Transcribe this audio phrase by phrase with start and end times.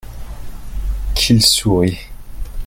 [1.13, 1.99] Qu'il sourit!